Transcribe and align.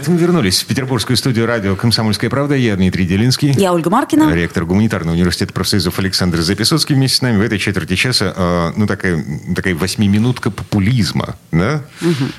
А 0.00 0.02
это 0.02 0.10
мы 0.12 0.16
вернулись 0.16 0.62
в 0.62 0.66
петербургскую 0.66 1.14
студию 1.14 1.44
радио 1.44 1.76
«Комсомольская 1.76 2.30
правда». 2.30 2.54
Я 2.54 2.74
Дмитрий 2.74 3.04
Делинский. 3.04 3.50
Я 3.50 3.74
Ольга 3.74 3.90
Маркина. 3.90 4.32
Ректор 4.32 4.64
гуманитарного 4.64 5.14
университета 5.14 5.52
профсоюзов 5.52 5.98
Александр 5.98 6.40
Записоцкий 6.40 6.94
вместе 6.94 7.18
с 7.18 7.20
нами 7.20 7.36
в 7.36 7.42
этой 7.42 7.58
четверти 7.58 7.96
часа. 7.96 8.32
э, 8.34 8.72
ну, 8.76 8.86
такая, 8.86 9.22
такая 9.54 9.74
восьмиминутка 9.74 10.50
популизма. 10.50 11.36
Да? 11.52 11.82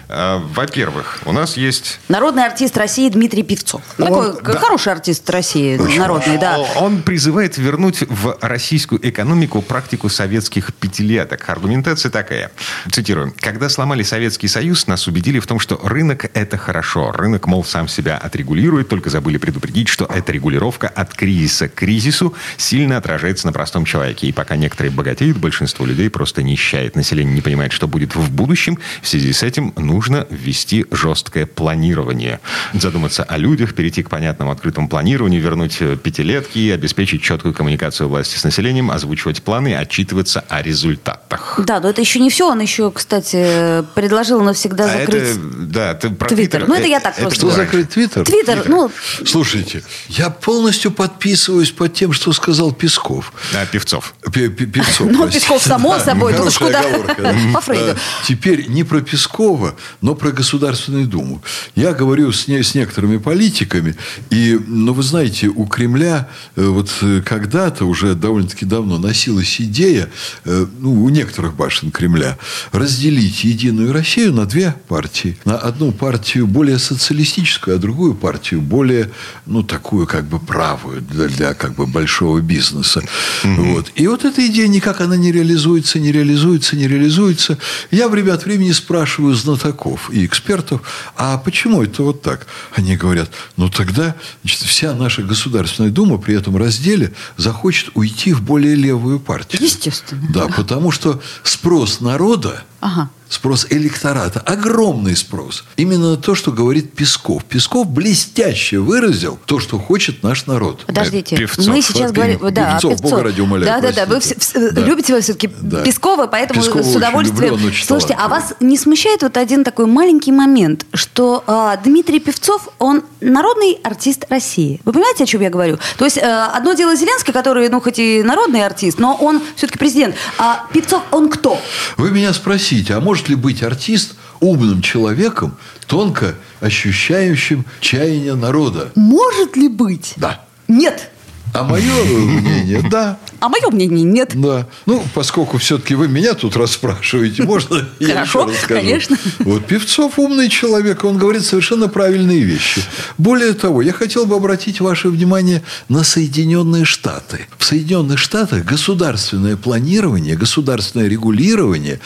А, 0.10 0.39
во-первых, 0.55 1.20
у 1.25 1.34
нас 1.34 1.55
есть... 1.55 2.00
Народный 2.07 2.47
артист 2.47 2.75
России 2.78 3.07
Дмитрий 3.10 3.43
Певцов. 3.43 3.84
Он- 4.00 4.07
Такой 4.07 4.54
да. 4.54 4.59
хороший 4.59 4.93
артист 4.93 5.29
России, 5.29 5.78
народный, 6.00 6.39
да. 6.39 6.57
Он 6.78 7.04
призывает 7.04 7.59
вернуть 7.59 8.01
в 8.09 8.39
российскую 8.42 9.07
экономику 9.07 9.62
практику 9.62 10.09
советских 10.09 10.73
пятилеток. 10.73 11.48
Аргументация 11.48 12.09
такая. 12.09 12.50
Цитирую. 12.92 13.36
«Когда 13.39 13.70
сломали 13.70 14.01
Советский 14.01 14.48
Союз, 14.48 14.87
нас 14.87 15.06
убедили 15.06 15.37
в 15.37 15.46
том, 15.46 15.59
что 15.59 15.79
рынок– 15.84 16.25
это 16.34 16.57
хорошо. 16.57 17.12
Рынок, 17.12 17.46
мол, 17.51 17.65
сам 17.65 17.89
себя 17.89 18.18
отрегулирует, 18.18 18.87
только 18.87 19.10
забыли 19.10 19.37
предупредить, 19.37 19.89
что 19.89 20.05
эта 20.05 20.32
регулировка 20.32 20.87
от 20.87 21.14
кризиса 21.14 21.68
к 21.68 21.73
кризису 21.73 22.33
сильно 22.55 22.96
отражается 22.96 23.46
на 23.46 23.51
простом 23.51 23.83
человеке. 23.83 24.28
И 24.28 24.32
пока 24.32 24.55
некоторые 24.55 24.93
богатеют, 24.93 25.37
большинство 25.37 25.86
людей 25.86 26.09
просто 26.09 26.43
нищает. 26.43 26.95
Население 26.95 27.36
не 27.36 27.42
понимает, 27.42 27.73
что 27.73 27.89
будет 27.89 28.15
в 28.15 28.32
будущем. 28.32 28.79
В 29.01 29.07
связи 29.07 29.33
с 29.33 29.43
этим 29.43 29.73
нужно 29.75 30.25
ввести 30.29 30.86
жесткое 30.92 31.45
планирование. 31.45 32.39
Задуматься 32.72 33.23
о 33.23 33.38
людях, 33.38 33.75
перейти 33.75 34.02
к 34.02 34.09
понятному 34.09 34.52
открытому 34.52 34.88
планированию, 34.88 35.42
вернуть 35.42 35.76
э, 35.81 35.98
пятилетки, 35.98 36.70
обеспечить 36.70 37.22
четкую 37.22 37.54
коммуникацию 37.54 38.08
власти 38.08 38.38
с 38.38 38.45
населением, 38.45 38.92
озвучивать 38.92 39.44
планы, 39.44 39.76
отчитываться 39.76 40.45
о 40.48 40.61
результатах. 40.61 41.59
Да, 41.66 41.81
но 41.81 41.89
это 41.89 42.00
еще 42.00 42.20
не 42.20 42.30
все. 42.30 42.50
Он 42.50 42.61
еще, 42.61 42.89
кстати, 42.92 43.83
предложил 43.94 44.39
навсегда 44.42 44.86
А 44.86 45.00
закрыть 45.00 45.23
это, 45.23 45.39
да, 45.42 45.94
ты 45.95 46.09
про 46.11 46.30
Твиттер. 46.30 46.66
Ну, 46.66 46.76
это 46.76 46.88
я 46.88 47.02
так 47.02 47.17
просто 47.17 47.41
Что 47.42 47.47
было 47.47 47.56
закрыть 47.56 47.89
Твиттер? 47.89 48.23
Твиттер. 48.25 48.64
Ну, 48.67 48.92
Слушайте, 49.25 49.84
я 50.09 50.30
полностью 50.30 50.92
подписываюсь 50.92 51.72
под 51.72 51.94
тем, 51.94 52.14
что 52.14 52.31
сказал 52.33 52.72
Песков. 52.72 53.33
Да, 53.53 53.66
Певцов. 53.66 54.14
Пе- 54.31 54.50
Пе- 54.50 54.66
Певцов, 54.66 55.08
Ну. 55.11 55.30
Песков, 55.30 55.61
само 55.61 56.00
собой, 56.00 56.33
тут 56.33 56.56
куда. 56.58 56.81
да. 56.81 57.36
По 57.53 57.61
Фрейду. 57.61 57.95
Теперь 58.28 58.67
не 58.67 58.83
про 58.83 59.02
Пескова, 59.02 59.75
но 60.02 60.16
про 60.16 60.31
Государственную 60.31 61.06
Думу. 61.08 61.42
Я 61.75 61.94
говорю 61.94 62.31
с, 62.31 62.48
не- 62.48 62.64
с 62.64 62.75
некоторыми 62.75 63.17
политиками, 63.17 63.95
и, 64.30 64.59
ну, 64.67 64.94
вы 64.94 65.03
знаете, 65.03 65.48
у 65.48 65.66
Кремля 65.66 66.28
э, 66.55 66.64
вот 66.66 66.89
э, 67.02 67.22
когда-то, 67.26 67.86
уже 67.86 68.16
довольно-таки 68.16 68.66
давно, 68.66 68.98
носилась 68.98 69.59
идея, 69.59 70.09
э, 70.45 70.66
ну, 70.80 71.03
у 71.03 71.09
некоторых 71.09 71.55
башен 71.55 71.92
Кремля, 71.92 72.38
разделить 72.72 73.44
Единую 73.44 73.92
Россию 73.94 74.33
на 74.33 74.45
две 74.45 74.76
партии. 74.88 75.38
На 75.45 75.58
одну 75.58 75.92
партию 75.92 76.48
более 76.48 76.78
социалистическую, 76.80 77.31
а 77.38 77.78
другую 77.78 78.16
партию 78.16 78.62
более, 78.62 79.12
ну, 79.46 79.64
такую 79.64 80.08
как 80.08 80.26
бы 80.26 80.40
правую 80.40 81.02
для, 81.02 81.28
для 81.28 81.54
как 81.54 81.76
бы 81.76 81.86
большого 81.86 82.40
бизнеса. 82.42 83.02
Вот. 83.44 83.92
И 83.96 84.08
вот 84.08 84.26
эта 84.26 84.46
идея 84.48 84.68
никак 84.68 85.02
она 85.02 85.16
не 85.16 85.32
реализуется, 85.32 86.00
не 86.00 86.12
реализуется, 86.12 86.76
не 86.76 86.88
реализуется. 86.88 87.58
Я 87.92 88.08
время 88.08 88.34
от 88.34 88.46
времени 88.46 88.72
спрашиваю 88.72 89.36
знатоков 89.36 90.10
и 90.12 90.26
экспертов, 90.26 90.82
а 91.16 91.38
почему 91.38 91.84
это 91.84 92.04
вот 92.04 92.22
так? 92.22 92.48
Они 92.76 92.96
говорят, 92.96 93.32
ну 93.58 93.70
тогда 93.70 94.16
значит, 94.44 94.62
вся 94.62 94.94
наша 94.94 95.23
Государственная 95.23 95.92
Дума 95.92 96.18
при 96.18 96.36
этом 96.36 96.58
разделе 96.58 97.14
захочет 97.38 97.92
уйти 97.94 98.34
в 98.34 98.42
более 98.42 98.76
левую 98.76 99.20
партию. 99.20 99.61
Естественно. 99.64 100.28
Да, 100.30 100.48
потому 100.48 100.92
что 100.92 101.22
спрос 101.44 102.02
народа 102.02 102.64
Ага. 102.81 103.09
Спрос 103.30 103.67
электората. 103.69 104.42
Огромный 104.42 105.15
спрос. 105.15 105.64
Именно 105.77 106.17
то, 106.17 106.36
что 106.36 106.52
говорит 106.52 106.92
Песков. 106.93 107.45
Песков 107.45 107.87
блестяще 107.87 108.80
выразил 108.80 109.39
то, 109.45 109.61
что 109.61 109.80
хочет 109.80 110.21
наш 110.21 110.47
народ. 110.47 110.83
Подождите, 110.86 111.37
Певцов. 111.37 111.67
мы 111.67 111.81
сейчас 111.81 112.08
Вот 112.08 112.11
говорим, 112.11 112.39
да, 112.52 112.73
Певцов, 112.73 112.92
Певцов. 112.92 113.09
Бога 113.11 113.23
ради, 113.23 113.39
умоляю, 113.39 113.81
Да, 113.81 113.92
да, 113.92 113.95
да. 113.95 114.05
Вы 114.05 114.19
все- 114.19 114.36
Да. 114.71 114.81
любите 114.81 115.14
вы 115.14 115.21
все-таки 115.21 115.49
Да. 115.61 115.81
Пескова, 115.81 116.27
поэтому 116.27 116.59
Пескова 116.61 116.81
с 116.83 116.87
очень 116.87 116.97
удовольствием. 116.97 117.53
люблю, 117.53 117.71
Слушайте, 117.73 118.17
а 118.19 118.27
вас 118.27 118.53
не 118.59 118.77
смущает 118.77 119.21
вот 119.21 119.37
один 119.37 119.63
такой 119.63 119.86
маленький 119.86 120.33
момент, 120.33 120.86
что 120.93 121.45
а, 121.48 121.77
Дмитрий 121.77 122.19
Певцов, 122.19 122.67
он 122.80 123.03
народный 123.21 123.80
артист 123.83 124.25
России. 124.30 124.81
Вы 124.83 124.92
понимаете, 124.92 125.23
о 125.23 125.27
чем 125.27 125.39
я 125.42 125.49
говорю? 125.49 125.77
То 125.98 126.03
есть 126.03 126.17
э, 126.17 126.21
одно 126.21 126.73
дело 126.73 126.95
Зеленский, 126.98 127.31
который, 127.31 127.69
ну, 127.69 127.80
хоть 127.80 127.99
и 127.99 128.23
народный 128.23 128.65
артист, 128.65 128.99
но 128.99 129.15
он 129.15 129.41
все-таки 129.55 129.79
президент. 129.79 130.15
А 130.37 130.65
Певцов, 130.73 131.03
он 131.11 131.29
кто? 131.29 131.57
Вы 131.95 132.11
меня 132.11 132.33
спросите, 132.71 132.93
а 132.93 133.01
может 133.01 133.27
ли 133.27 133.35
быть 133.35 133.63
артист 133.63 134.15
умным 134.39 134.81
человеком, 134.81 135.57
тонко 135.87 136.35
ощущающим 136.61 137.65
чаяние 137.81 138.35
народа? 138.35 138.93
Может 138.95 139.57
ли 139.57 139.67
быть? 139.67 140.13
Да. 140.15 140.45
Нет. 140.69 141.09
А 141.53 141.63
мое 141.65 141.91
мнение, 142.05 142.81
да. 142.89 143.17
А 143.41 143.50
мое 143.50 143.72
мнение 143.72 144.03
нет. 144.03 144.31
Да. 144.35 144.68
Ну, 144.85 145.03
поскольку 145.16 145.57
все-таки 145.57 145.96
вы 145.96 146.07
меня 146.07 146.35
тут 146.35 146.56
расспрашиваете, 146.56 147.41
можно 147.41 147.88
я 148.00 148.13
Хорошо, 148.13 148.46
расскажу? 148.46 148.81
конечно. 148.81 149.18
Вот 149.40 149.66
Певцов 149.66 150.19
умный 150.19 150.47
человек, 150.47 151.03
он 151.03 151.18
говорит 151.18 151.44
совершенно 151.44 151.88
правильные 151.88 152.41
вещи. 152.41 152.84
Более 153.18 153.53
того, 153.53 153.81
я 153.81 153.94
хотел 153.94 154.28
бы 154.28 154.35
обратить 154.35 154.79
ваше 154.79 155.09
внимание 155.09 155.63
на 155.90 156.03
Соединенные 156.03 156.85
Штаты. 156.85 157.47
В 157.57 157.63
Соединенных 157.66 158.19
Штатах 158.19 158.63
государственное 158.63 159.58
планирование, 159.58 160.35
государственное 160.35 161.08
регулирование 161.08 162.00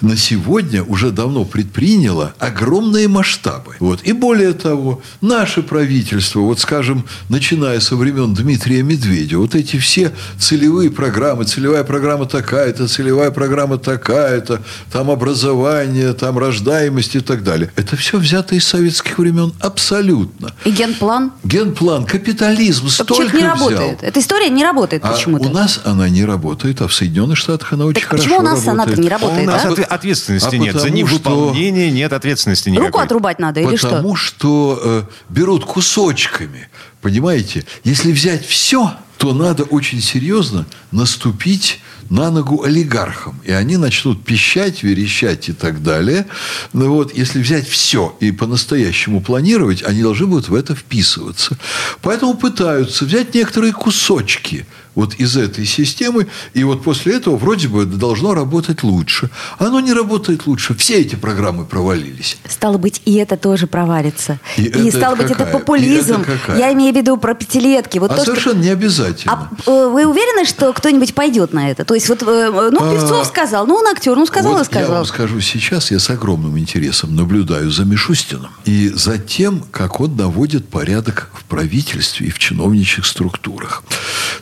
на 0.00 0.16
сегодня 0.16 0.82
уже 0.82 1.12
давно 1.12 1.44
предприняло 1.44 2.34
огромные 2.40 3.06
масштабы. 3.06 3.76
Вот. 3.78 4.00
И 4.02 4.12
более 4.12 4.54
того, 4.54 5.02
наше 5.20 5.62
правительство, 5.62 6.40
вот 6.40 6.58
скажем, 6.58 7.04
начиная 7.28 7.78
со 7.78 7.94
времен 7.94 8.34
Дмитрия 8.34 8.82
Медведева, 8.82 9.42
вот 9.42 9.54
эти 9.54 9.78
все 9.78 10.12
целевые 10.38 10.79
программы, 10.88 11.44
целевая 11.44 11.84
программа 11.84 12.24
такая-то, 12.26 12.88
целевая 12.88 13.30
программа 13.30 13.76
такая-то, 13.78 14.60
там 14.90 15.10
образование, 15.10 16.12
там 16.14 16.38
рождаемость 16.38 17.16
и 17.16 17.20
так 17.20 17.42
далее. 17.42 17.70
Это 17.76 17.96
все 17.96 18.18
взято 18.18 18.54
из 18.54 18.66
советских 18.66 19.18
времен 19.18 19.52
абсолютно. 19.60 20.54
И 20.64 20.70
генплан? 20.70 21.32
Генплан, 21.44 22.04
капитализм 22.06 22.84
Так 22.86 22.92
столько 22.92 23.14
человек 23.14 23.32
не 23.34 23.38
взял. 23.40 23.50
работает. 23.56 23.98
Эта 24.02 24.20
история 24.20 24.48
не 24.50 24.64
работает 24.64 25.04
А 25.04 25.12
почему-то. 25.12 25.48
у 25.48 25.52
нас 25.52 25.80
она 25.84 26.08
не 26.08 26.24
работает, 26.24 26.80
а 26.80 26.88
в 26.88 26.94
Соединенных 26.94 27.36
Штатах 27.36 27.72
она 27.72 27.84
очень 27.86 28.00
Так 28.00 28.10
хорошо 28.10 28.24
почему 28.24 28.40
у 28.40 28.42
нас 28.42 28.58
она-то 28.66 28.90
работает. 28.90 28.98
не 28.98 29.08
работает, 29.08 29.48
У 29.48 29.50
нас 29.50 29.64
а? 29.64 29.68
отве- 29.72 29.84
ответственности 29.84 30.54
А 30.54 30.58
нет. 30.58 30.72
За 30.74 30.80
потому 30.80 30.96
невыполнение 30.96 31.90
нет 31.90 32.12
ответственности 32.12 32.68
никакой. 32.70 32.86
Руку 32.88 32.98
отрубать 33.00 33.38
надо 33.38 33.60
или 33.60 33.76
что? 33.76 33.88
Потому 33.88 34.16
что 34.16 34.80
э, 34.82 35.02
берут 35.28 35.64
кусочками. 35.64 36.68
Понимаете? 37.02 37.64
Если 37.84 38.12
взять 38.12 38.44
все, 38.46 38.92
то 39.20 39.34
надо 39.34 39.64
очень 39.64 40.00
серьезно 40.00 40.64
наступить 40.92 41.80
на 42.08 42.30
ногу 42.30 42.62
олигархам. 42.62 43.38
И 43.44 43.52
они 43.52 43.76
начнут 43.76 44.24
пищать, 44.24 44.82
верещать 44.82 45.50
и 45.50 45.52
так 45.52 45.82
далее. 45.82 46.26
Ну 46.72 46.88
вот, 46.88 47.14
если 47.14 47.38
взять 47.38 47.68
все 47.68 48.16
и 48.20 48.32
по-настоящему 48.32 49.20
планировать, 49.20 49.82
они 49.82 50.00
должны 50.00 50.26
будут 50.26 50.48
в 50.48 50.54
это 50.54 50.74
вписываться. 50.74 51.58
Поэтому 52.00 52.32
пытаются 52.32 53.04
взять 53.04 53.34
некоторые 53.34 53.74
кусочки 53.74 54.64
вот 54.94 55.14
из 55.14 55.36
этой 55.36 55.64
системы, 55.66 56.26
и 56.54 56.64
вот 56.64 56.82
после 56.82 57.16
этого 57.16 57.36
вроде 57.36 57.68
бы 57.68 57.84
должно 57.84 58.34
работать 58.34 58.82
лучше. 58.82 59.30
Оно 59.58 59.80
не 59.80 59.92
работает 59.92 60.46
лучше. 60.46 60.74
Все 60.74 60.94
эти 61.00 61.14
программы 61.14 61.64
провалились. 61.64 62.38
Стало 62.48 62.78
быть, 62.78 63.00
и 63.04 63.14
это 63.14 63.36
тоже 63.36 63.66
провалится. 63.66 64.38
И 64.56 64.62
И, 64.64 64.88
это 64.88 64.96
стало 64.98 65.14
быть, 65.16 65.26
это 65.26 65.44
какая? 65.44 65.52
популизм. 65.52 66.14
И 66.20 66.22
это 66.22 66.32
какая? 66.38 66.58
Я 66.58 66.72
имею 66.72 66.92
в 66.92 66.96
виду 66.96 67.16
про 67.16 67.34
пятилетки. 67.34 67.98
Вот 67.98 68.10
а 68.10 68.16
то, 68.16 68.22
что- 68.22 68.32
совершенно 68.32 68.62
не 68.62 68.70
обязательно. 68.70 69.32
А 69.66 69.70
э, 69.70 69.88
вы 69.88 70.06
уверены, 70.06 70.44
что 70.44 70.72
кто-нибудь 70.72 71.14
пойдет 71.14 71.52
на 71.52 71.70
это? 71.70 71.84
То 71.84 71.94
есть, 71.94 72.08
вот, 72.08 72.22
э, 72.22 72.70
ну, 72.72 72.78
А, 72.82 72.92
Певцов 72.92 73.26
сказал, 73.26 73.66
ну, 73.66 73.76
он 73.76 73.86
актер, 73.86 74.16
ну, 74.16 74.26
сказал 74.26 74.52
вот 74.54 74.62
и 74.62 74.64
сказал. 74.64 74.88
Я 74.90 74.94
вам 74.96 75.04
скажу 75.06 75.40
сейчас, 75.40 75.90
я 75.90 75.98
с 75.98 76.10
огромным 76.10 76.58
интересом 76.58 77.14
наблюдаю 77.14 77.70
за 77.70 77.84
Мишустином 77.84 78.50
и 78.64 78.88
за 78.88 79.18
тем, 79.18 79.64
как 79.70 80.00
он 80.00 80.16
наводит 80.16 80.68
порядок 80.68 81.30
в 81.32 81.44
правительстве 81.44 82.26
и 82.26 82.30
в 82.30 82.38
чиновничьих 82.38 83.06
структурах. 83.06 83.84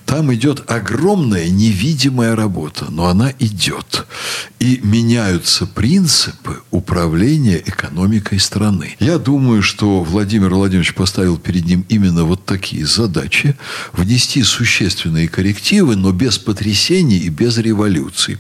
Там 0.07 0.33
идет 0.33 0.48
огромная 0.67 1.49
невидимая 1.49 2.35
работа, 2.35 2.87
но 2.91 3.07
она 3.07 3.33
идет. 3.39 4.07
И 4.59 4.81
меняются 4.83 5.67
принципы 5.67 6.59
управления 6.71 7.63
экономикой 7.65 8.41
страны. 8.41 8.97
Я 8.99 9.19
думаю, 9.19 9.63
что 9.63 10.03
Владимир 10.03 10.55
Владимирович 10.55 10.95
поставил 10.95 11.39
перед 11.39 11.65
ним 11.67 11.85
именно 11.89 12.25
вот 12.25 12.45
такие 12.45 12.87
задачи 12.87 13.57
внести 13.93 14.43
существенные 14.43 15.29
коррективы, 15.29 15.97
но 15.97 16.13
без 16.13 16.39
потрясений 16.39 17.19
и 17.19 17.29
без 17.29 17.59
революций. 17.59 18.39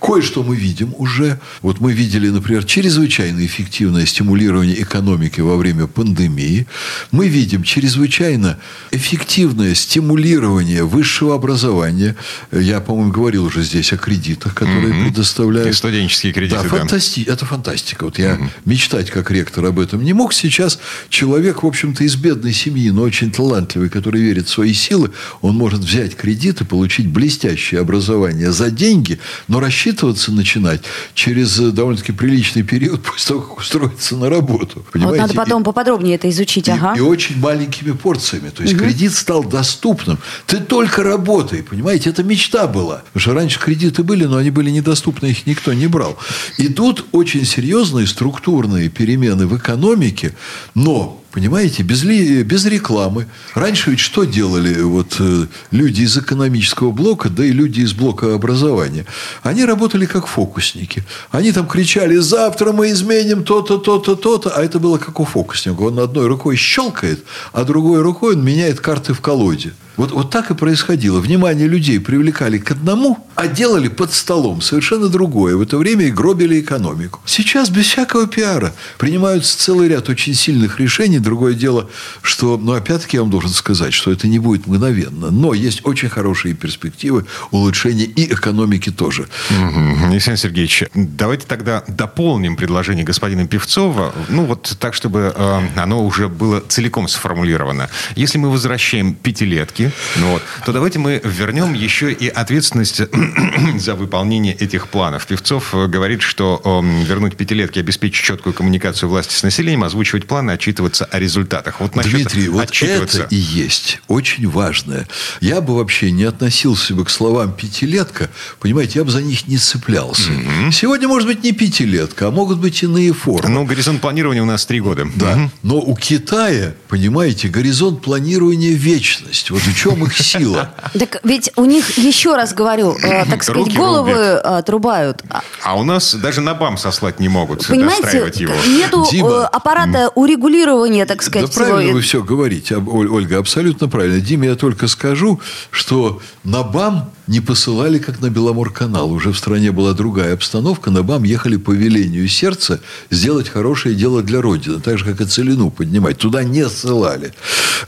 Кое-что 0.00 0.42
мы 0.42 0.56
видим 0.56 0.94
уже. 0.98 1.40
Вот 1.62 1.80
мы 1.80 1.92
видели, 1.92 2.28
например, 2.28 2.64
чрезвычайно 2.64 3.44
эффективное 3.44 4.06
стимулирование 4.06 4.82
экономики 4.82 5.40
во 5.40 5.56
время 5.56 5.86
пандемии. 5.86 6.66
Мы 7.10 7.28
видим 7.28 7.62
чрезвычайно 7.62 8.58
эффективное 8.90 9.74
стимулирование 9.74 10.84
высшего 10.84 11.34
образования. 11.40 12.16
Я, 12.52 12.80
по-моему, 12.80 13.12
говорил 13.12 13.44
уже 13.44 13.62
здесь 13.62 13.92
о 13.92 13.96
кредитах, 13.96 14.54
которые 14.54 14.92
mm-hmm. 14.92 15.04
предоставляют. 15.04 15.68
И 15.68 15.72
студенческие 15.72 16.32
кредиты, 16.32 16.62
да. 16.62 16.68
Фантасти... 16.68 17.20
Это 17.26 17.44
фантастика. 17.44 18.04
Вот 18.04 18.18
я 18.18 18.34
mm-hmm. 18.34 18.50
мечтать 18.64 19.10
как 19.10 19.30
ректор 19.30 19.64
об 19.64 19.78
этом 19.78 20.02
не 20.04 20.12
мог. 20.12 20.32
Сейчас 20.32 20.78
человек, 21.08 21.62
в 21.62 21.66
общем-то, 21.66 22.04
из 22.04 22.16
бедной 22.16 22.52
семьи, 22.52 22.90
но 22.90 23.02
очень 23.02 23.30
талантливый 23.30 23.90
который 23.90 24.22
верит 24.22 24.46
в 24.46 24.50
свои 24.50 24.72
силы, 24.72 25.10
он 25.42 25.56
может 25.56 25.80
взять 25.80 26.16
кредит 26.16 26.60
и 26.60 26.64
получить 26.64 27.08
блестящее 27.08 27.80
образование 27.80 28.52
за 28.52 28.70
деньги, 28.70 29.18
но 29.48 29.60
рассчитываться 29.60 30.32
начинать 30.32 30.82
через 31.14 31.58
э, 31.58 31.70
довольно-таки 31.70 32.12
приличный 32.12 32.62
период 32.62 33.02
после 33.04 33.28
того, 33.28 33.40
как 33.40 33.58
устроиться 33.58 34.16
на 34.16 34.30
работу. 34.30 34.84
Понимаете? 34.92 35.20
Вот 35.20 35.28
надо 35.28 35.34
потом 35.34 35.62
и, 35.62 35.64
поподробнее 35.64 36.14
это 36.14 36.30
изучить. 36.30 36.68
И, 36.68 36.70
ага. 36.70 36.94
и 36.96 37.00
очень 37.00 37.38
маленькими 37.38 37.92
порциями. 37.92 38.50
То 38.50 38.62
есть, 38.62 38.74
угу. 38.74 38.84
кредит 38.84 39.12
стал 39.14 39.44
доступным. 39.44 40.18
Ты 40.46 40.58
только 40.58 41.02
работай. 41.30 41.62
Понимаете, 41.62 42.10
это 42.10 42.22
мечта 42.22 42.66
была. 42.66 43.02
Потому 43.12 43.20
что 43.20 43.34
раньше 43.34 43.60
кредиты 43.60 44.02
были, 44.02 44.24
но 44.24 44.36
они 44.36 44.50
были 44.50 44.70
недоступны, 44.70 45.26
их 45.26 45.46
никто 45.46 45.72
не 45.72 45.86
брал. 45.86 46.18
И 46.58 46.68
тут 46.68 47.06
очень 47.12 47.44
серьезные 47.44 48.06
структурные 48.06 48.88
перемены 48.88 49.46
в 49.46 49.56
экономике, 49.56 50.34
но 50.74 51.22
Понимаете, 51.32 51.84
без, 51.84 52.02
ли, 52.02 52.42
без 52.42 52.64
рекламы. 52.66 53.26
Раньше 53.54 53.90
ведь 53.90 54.00
что 54.00 54.24
делали 54.24 54.80
вот, 54.82 55.16
э, 55.20 55.46
люди 55.70 56.02
из 56.02 56.16
экономического 56.16 56.90
блока, 56.90 57.28
да 57.28 57.44
и 57.44 57.52
люди 57.52 57.82
из 57.82 57.92
блока 57.92 58.34
образования? 58.34 59.06
Они 59.44 59.64
работали 59.64 60.06
как 60.06 60.26
фокусники. 60.26 61.04
Они 61.30 61.52
там 61.52 61.68
кричали, 61.68 62.16
завтра 62.16 62.72
мы 62.72 62.90
изменим 62.90 63.44
то-то, 63.44 63.78
то-то, 63.78 64.16
то-то. 64.16 64.50
А 64.50 64.62
это 64.62 64.80
было 64.80 64.98
как 64.98 65.20
у 65.20 65.24
фокусника. 65.24 65.82
Он 65.82 66.00
одной 66.00 66.26
рукой 66.26 66.56
щелкает, 66.56 67.24
а 67.52 67.62
другой 67.62 68.02
рукой 68.02 68.34
он 68.34 68.44
меняет 68.44 68.80
карты 68.80 69.14
в 69.14 69.20
колоде. 69.20 69.72
Вот, 70.00 70.12
вот 70.12 70.30
так 70.30 70.50
и 70.50 70.54
происходило. 70.54 71.20
Внимание 71.20 71.68
людей 71.68 72.00
привлекали 72.00 72.56
к 72.56 72.70
одному, 72.70 73.18
а 73.34 73.46
делали 73.48 73.88
под 73.88 74.14
столом 74.14 74.62
совершенно 74.62 75.08
другое. 75.08 75.56
В 75.56 75.60
это 75.60 75.76
время 75.76 76.06
и 76.06 76.10
гробили 76.10 76.60
экономику. 76.60 77.20
Сейчас 77.26 77.68
без 77.68 77.84
всякого 77.84 78.26
пиара 78.26 78.72
принимаются 78.96 79.58
целый 79.58 79.88
ряд 79.88 80.08
очень 80.08 80.32
сильных 80.32 80.80
решений. 80.80 81.18
Другое 81.20 81.54
дело, 81.54 81.88
что, 82.22 82.56
ну, 82.56 82.72
опять-таки 82.72 83.16
я 83.16 83.22
вам 83.22 83.30
должен 83.30 83.50
сказать, 83.50 83.92
что 83.92 84.10
это 84.10 84.26
не 84.26 84.38
будет 84.38 84.66
мгновенно. 84.66 85.30
Но 85.30 85.54
есть 85.54 85.80
очень 85.84 86.08
хорошие 86.08 86.54
перспективы 86.54 87.26
улучшения 87.50 88.04
и 88.04 88.32
экономики 88.32 88.90
тоже. 88.90 89.28
Угу. 89.50 90.06
Александр 90.10 90.40
Сергеевич, 90.40 90.84
давайте 90.94 91.46
тогда 91.46 91.84
дополним 91.88 92.56
предложение 92.56 93.04
господина 93.04 93.46
Певцова. 93.46 94.14
Ну, 94.28 94.44
вот 94.44 94.76
так, 94.78 94.94
чтобы 94.94 95.32
э, 95.34 95.60
оно 95.76 96.04
уже 96.04 96.28
было 96.28 96.60
целиком 96.60 97.08
сформулировано. 97.08 97.88
Если 98.16 98.38
мы 98.38 98.50
возвращаем 98.50 99.14
пятилетки, 99.14 99.92
ну, 100.16 100.32
вот, 100.32 100.42
то 100.64 100.72
давайте 100.72 100.98
мы 100.98 101.20
вернем 101.24 101.74
еще 101.74 102.12
и 102.12 102.28
ответственность 102.28 103.02
за 103.78 103.94
выполнение 103.94 104.54
этих 104.54 104.88
планов. 104.88 105.26
Певцов 105.26 105.74
э, 105.74 105.86
говорит, 105.86 106.22
что 106.22 106.60
э, 106.64 107.04
вернуть 107.04 107.36
пятилетки, 107.36 107.78
обеспечить 107.78 108.24
четкую 108.24 108.54
коммуникацию 108.54 109.08
власти 109.08 109.34
с 109.34 109.42
населением, 109.42 109.84
озвучивать 109.84 110.26
планы, 110.26 110.52
отчитываться 110.52 111.04
о 111.10 111.18
результатах. 111.18 111.80
Вот 111.80 111.92
Дмитрий, 111.92 112.48
вот 112.48 112.70
это 112.82 113.26
и 113.30 113.36
есть 113.36 114.00
очень 114.08 114.48
важное. 114.48 115.06
Я 115.40 115.60
бы 115.60 115.76
вообще 115.76 116.10
не 116.10 116.24
относился 116.24 116.94
бы 116.94 117.04
к 117.04 117.10
словам 117.10 117.52
пятилетка, 117.52 118.30
понимаете, 118.58 118.98
я 119.00 119.04
бы 119.04 119.10
за 119.10 119.22
них 119.22 119.46
не 119.46 119.58
цеплялся. 119.58 120.30
Угу. 120.30 120.72
Сегодня, 120.72 121.08
может 121.08 121.28
быть, 121.28 121.42
не 121.42 121.52
пятилетка, 121.52 122.28
а 122.28 122.30
могут 122.30 122.58
быть 122.58 122.82
иные 122.82 123.12
формы. 123.12 123.48
Ну, 123.48 123.64
горизонт 123.64 124.00
планирования 124.00 124.42
у 124.42 124.46
нас 124.46 124.66
три 124.66 124.80
года. 124.80 125.06
Да. 125.14 125.32
Угу. 125.32 125.50
Но 125.62 125.78
у 125.80 125.96
Китая, 125.96 126.74
понимаете, 126.88 127.48
горизонт 127.48 128.02
планирования 128.02 128.72
вечность. 128.72 129.50
Вот 129.50 129.62
в 129.62 129.76
чем 129.76 130.04
их 130.04 130.16
сила? 130.16 130.74
Так 130.98 131.20
ведь 131.24 131.52
у 131.56 131.64
них, 131.64 131.98
еще 131.98 132.34
раз 132.34 132.52
говорю, 132.52 132.96
э, 133.02 133.24
так 133.30 133.42
сказать, 133.42 133.74
головы 133.74 134.12
э, 134.12 134.36
отрубают. 134.38 135.22
А 135.62 135.76
у 135.76 135.82
нас 135.82 136.14
даже 136.14 136.40
на 136.40 136.54
БАМ 136.54 136.76
сослать 136.76 137.20
не 137.20 137.28
могут 137.28 137.66
Понимаете, 137.66 138.32
его. 138.34 138.54
нету 138.66 139.06
э, 139.12 139.44
аппарата 139.44 140.10
урегулирования, 140.14 140.99
так 141.06 141.22
сказать. 141.22 141.48
Да 141.48 141.64
правильно 141.64 141.92
вы 141.92 142.00
все 142.00 142.22
говорите, 142.22 142.76
Ольга, 142.76 143.38
абсолютно 143.38 143.88
правильно. 143.88 144.20
Диме 144.20 144.48
я 144.48 144.54
только 144.54 144.88
скажу, 144.88 145.40
что 145.70 146.20
на 146.44 146.62
БАМ 146.62 147.10
не 147.26 147.40
посылали, 147.40 147.98
как 147.98 148.20
на 148.20 148.30
Беломор-канал. 148.30 149.12
Уже 149.12 149.32
в 149.32 149.38
стране 149.38 149.72
была 149.72 149.92
другая 149.92 150.34
обстановка. 150.34 150.90
На 150.90 151.02
БАМ 151.02 151.24
ехали 151.24 151.56
по 151.56 151.72
велению 151.72 152.28
сердца 152.28 152.80
сделать 153.10 153.48
хорошее 153.48 153.94
дело 153.94 154.22
для 154.22 154.40
Родины. 154.40 154.80
Так 154.80 154.98
же, 154.98 155.04
как 155.04 155.20
и 155.20 155.24
Целину 155.24 155.70
поднимать. 155.70 156.18
Туда 156.18 156.42
не 156.42 156.68
ссылали. 156.68 157.32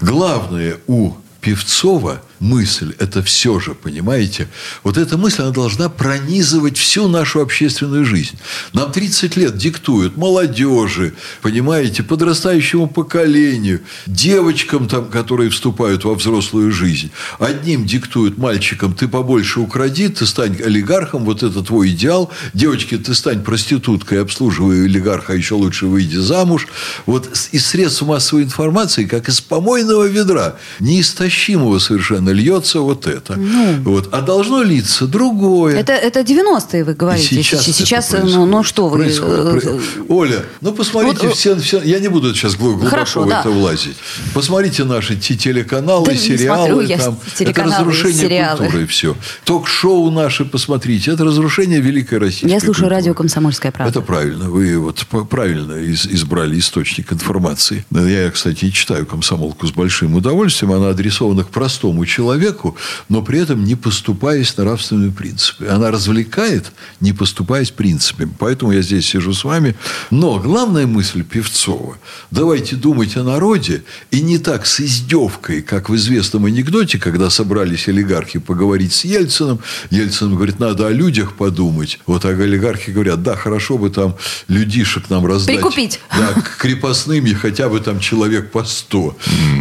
Главное 0.00 0.76
у 0.86 1.14
Певцова 1.40 2.22
мысль, 2.42 2.92
это 2.98 3.22
все 3.22 3.60
же, 3.60 3.74
понимаете? 3.74 4.48
Вот 4.82 4.98
эта 4.98 5.16
мысль, 5.16 5.42
она 5.42 5.52
должна 5.52 5.88
пронизывать 5.88 6.76
всю 6.76 7.06
нашу 7.08 7.40
общественную 7.40 8.04
жизнь. 8.04 8.36
Нам 8.72 8.90
30 8.90 9.36
лет 9.36 9.56
диктуют 9.56 10.16
молодежи, 10.16 11.14
понимаете, 11.40 12.02
подрастающему 12.02 12.88
поколению, 12.88 13.80
девочкам, 14.06 14.88
там, 14.88 15.06
которые 15.06 15.50
вступают 15.50 16.04
во 16.04 16.14
взрослую 16.14 16.72
жизнь. 16.72 17.12
Одним 17.38 17.86
диктуют 17.86 18.38
мальчикам, 18.38 18.92
ты 18.92 19.06
побольше 19.06 19.60
укради, 19.60 20.08
ты 20.08 20.26
стань 20.26 20.60
олигархом, 20.60 21.24
вот 21.24 21.44
это 21.44 21.62
твой 21.62 21.90
идеал. 21.90 22.32
Девочке, 22.54 22.98
ты 22.98 23.14
стань 23.14 23.44
проституткой, 23.44 24.20
обслуживай 24.20 24.84
олигарха, 24.84 25.32
еще 25.34 25.54
лучше 25.54 25.86
выйди 25.86 26.16
замуж. 26.16 26.66
Вот 27.06 27.30
из 27.52 27.66
средств 27.66 28.02
массовой 28.02 28.42
информации, 28.42 29.04
как 29.04 29.28
из 29.28 29.40
помойного 29.40 30.08
ведра, 30.08 30.56
неистощимого 30.80 31.78
совершенно 31.78 32.31
льется 32.32 32.80
вот 32.80 33.06
это. 33.06 33.36
Ну, 33.36 33.82
вот. 33.82 34.08
А 34.12 34.20
должно 34.20 34.62
литься 34.62 35.06
другое. 35.06 35.76
Это, 35.78 35.92
это 35.92 36.20
90-е, 36.20 36.84
вы 36.84 36.94
говорите. 36.94 37.36
И 37.36 37.42
сейчас, 37.42 37.64
сейчас 37.64 38.12
ну, 38.12 38.46
ну 38.46 38.62
что 38.62 38.88
вы... 38.88 38.98
Происходит. 38.98 39.64
Э, 39.64 39.80
Оля, 40.08 40.42
ну 40.60 40.72
посмотрите 40.72 41.28
вот, 41.28 41.36
все, 41.36 41.56
все... 41.56 41.82
Я 41.82 41.98
не 42.00 42.08
буду 42.08 42.34
сейчас 42.34 42.56
глубоко 42.56 42.86
хорошо, 42.86 43.22
в 43.22 43.28
это 43.28 43.42
да. 43.44 43.50
влазить. 43.50 43.96
Посмотрите 44.34 44.84
наши 44.84 45.16
телеканалы, 45.16 46.06
да, 46.06 46.16
сериалы. 46.16 46.86
Смотрю, 46.86 46.98
там. 46.98 47.18
Это 47.38 47.62
разрушение 47.64 48.18
сериалы. 48.18 48.58
культуры 48.58 48.82
и 48.82 48.86
все. 48.86 49.16
Ток-шоу 49.44 50.10
наши 50.10 50.44
посмотрите. 50.44 51.10
Это 51.12 51.24
разрушение 51.24 51.80
Великой 51.80 52.18
России. 52.18 52.48
Я 52.48 52.60
слушаю 52.60 52.74
культуры. 52.74 52.96
радио 52.96 53.14
«Комсомольская 53.14 53.72
правда». 53.72 53.98
Это 53.98 54.06
правильно. 54.06 54.50
Вы 54.50 54.78
вот 54.78 55.04
правильно 55.28 55.84
избрали 55.84 56.58
источник 56.58 57.12
информации. 57.12 57.84
Я, 57.90 58.30
кстати, 58.30 58.70
читаю 58.70 59.06
«Комсомолку» 59.06 59.66
с 59.66 59.72
большим 59.72 60.14
удовольствием. 60.14 60.72
Она 60.72 60.90
адресована 60.90 61.44
к 61.44 61.48
простому 61.48 62.04
человеку 62.12 62.76
но 63.08 63.22
при 63.22 63.40
этом 63.40 63.64
не 63.64 63.74
поступаясь 63.74 64.56
нравственными 64.56 65.10
принципами. 65.10 65.70
Она 65.70 65.90
развлекает, 65.90 66.72
не 67.00 67.12
поступаясь 67.12 67.70
принципами. 67.70 68.30
Поэтому 68.38 68.72
я 68.72 68.82
здесь 68.82 69.06
сижу 69.06 69.32
с 69.32 69.44
вами. 69.44 69.74
Но 70.10 70.38
главная 70.38 70.86
мысль 70.86 71.22
Певцова– 71.22 71.98
давайте 72.30 72.76
думать 72.76 73.16
о 73.16 73.22
народе 73.22 73.82
и 74.10 74.20
не 74.20 74.38
так 74.38 74.66
с 74.66 74.80
издевкой, 74.80 75.62
как 75.62 75.88
в 75.88 75.96
известном 75.96 76.46
анекдоте, 76.46 76.98
когда 76.98 77.30
собрались 77.30 77.88
олигархи 77.88 78.38
поговорить 78.38 78.92
с 78.92 79.04
Ельцином. 79.04 79.60
Ельцин 79.90 80.34
говорит, 80.34 80.58
надо 80.58 80.86
о 80.86 80.90
людях 80.90 81.36
подумать. 81.36 81.98
Вот 82.06 82.24
а 82.24 82.28
олигархи 82.28 82.90
говорят, 82.90 83.22
да, 83.22 83.36
хорошо 83.36 83.78
бы 83.78 83.90
там 83.90 84.16
людишек 84.48 85.10
нам 85.10 85.26
раздать. 85.26 85.56
Прикупить. 85.56 86.00
Да, 86.10 86.40
к 86.40 86.56
крепостным 86.56 87.22
хотя 87.34 87.68
бы 87.68 87.80
там 87.80 88.00
человек 88.00 88.50
по 88.50 88.64
сто. 88.64 89.16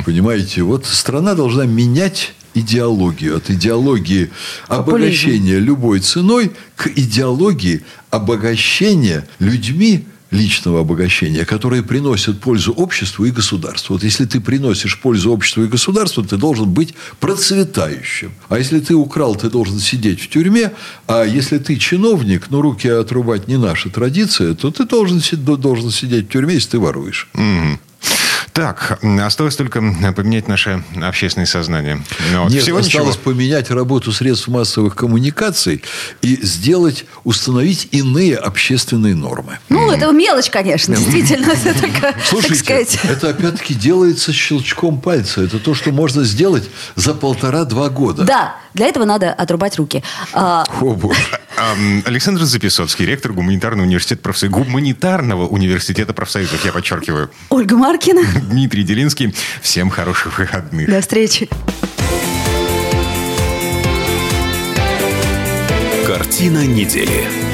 Понимаете, 0.05 0.63
вот 0.63 0.85
страна 0.85 1.35
должна 1.35 1.65
менять 1.65 2.33
идеологию, 2.53 3.37
от 3.37 3.49
идеологии 3.49 4.29
обогащения 4.67 5.59
любой 5.59 5.99
ценой 5.99 6.51
к 6.75 6.87
идеологии 6.87 7.83
обогащения 8.09 9.27
людьми 9.39 10.05
личного 10.31 10.79
обогащения, 10.79 11.45
которые 11.45 11.83
приносят 11.83 12.39
пользу 12.39 12.71
обществу 12.71 13.25
и 13.25 13.31
государству. 13.31 13.93
Вот 13.93 14.03
если 14.03 14.25
ты 14.25 14.39
приносишь 14.39 14.99
пользу 14.99 15.31
обществу 15.31 15.63
и 15.63 15.67
государству, 15.67 16.23
ты 16.23 16.37
должен 16.37 16.69
быть 16.69 16.95
процветающим. 17.19 18.31
А 18.47 18.57
если 18.57 18.79
ты 18.79 18.95
украл, 18.95 19.35
ты 19.35 19.49
должен 19.49 19.79
сидеть 19.79 20.21
в 20.21 20.29
тюрьме. 20.29 20.71
А 21.07 21.23
если 21.23 21.57
ты 21.57 21.75
чиновник, 21.75 22.49
но 22.49 22.61
руки 22.61 22.87
отрубать 22.87 23.47
не 23.47 23.57
наша 23.57 23.89
традиция, 23.89 24.55
то 24.55 24.71
ты 24.71 24.85
должен, 24.85 25.21
должен 25.57 25.91
сидеть 25.91 26.27
в 26.27 26.29
тюрьме, 26.29 26.55
если 26.55 26.71
ты 26.71 26.79
воруешь. 26.79 27.27
Mm-hmm. 27.33 27.77
Так, 28.53 28.99
осталось 29.21 29.55
только 29.55 29.81
поменять 30.15 30.47
наше 30.47 30.83
общественное 31.01 31.45
сознание. 31.45 32.03
Но 32.33 32.49
Нет, 32.49 32.63
Всего 32.63 32.79
осталось 32.79 33.15
ничего. 33.15 33.31
поменять 33.33 33.71
работу 33.71 34.11
средств 34.11 34.47
массовых 34.47 34.95
коммуникаций 34.95 35.83
и 36.21 36.39
сделать, 36.45 37.05
установить 37.23 37.87
иные 37.91 38.37
общественные 38.37 39.15
нормы. 39.15 39.59
Ну, 39.69 39.89
mm. 39.89 39.95
это 39.95 40.11
мелочь, 40.11 40.49
конечно, 40.49 40.95
действительно. 40.95 41.53
Слушайте, 42.25 42.87
это 43.03 43.29
опять-таки 43.29 43.73
делается 43.73 44.33
щелчком 44.33 44.99
пальца. 44.99 45.41
Это 45.41 45.59
то, 45.59 45.73
что 45.73 45.91
можно 45.91 46.23
сделать 46.23 46.69
за 46.95 47.13
полтора-два 47.13 47.89
года. 47.89 48.23
Да, 48.23 48.55
для 48.73 48.87
этого 48.87 49.05
надо 49.05 49.31
отрубать 49.31 49.77
руки. 49.77 50.03
А, 50.33 50.65
О, 50.81 50.93
боже. 50.93 51.19
Александр 52.05 52.43
Записовский, 52.43 53.05
ректор 53.05 53.33
гуманитарного 53.33 53.85
университета 53.85 54.21
профсоюзов. 54.21 54.65
Гуманитарного 54.65 55.47
университета 55.47 56.13
профсоюзов, 56.13 56.63
я 56.65 56.71
подчеркиваю. 56.71 57.29
Ольга 57.49 57.77
Маркина. 57.77 58.21
Дмитрий 58.49 58.83
Делинский. 58.83 59.35
Всем 59.61 59.89
хороших 59.89 60.37
выходных. 60.37 60.89
До 60.89 61.01
встречи. 61.01 61.49
Картина 66.05 66.65
недели. 66.65 67.50